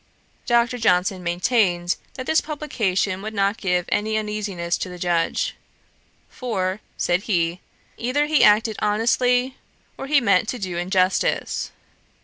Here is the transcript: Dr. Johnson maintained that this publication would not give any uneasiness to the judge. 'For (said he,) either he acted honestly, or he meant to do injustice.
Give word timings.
Dr. 0.47 0.79
Johnson 0.79 1.21
maintained 1.21 1.95
that 2.15 2.25
this 2.25 2.41
publication 2.41 3.21
would 3.21 3.35
not 3.35 3.57
give 3.57 3.85
any 3.89 4.17
uneasiness 4.17 4.75
to 4.79 4.89
the 4.89 4.97
judge. 4.97 5.53
'For 6.27 6.79
(said 6.97 7.25
he,) 7.29 7.59
either 7.97 8.25
he 8.25 8.43
acted 8.43 8.77
honestly, 8.81 9.57
or 9.99 10.07
he 10.07 10.19
meant 10.19 10.49
to 10.49 10.57
do 10.57 10.75
injustice. 10.75 11.69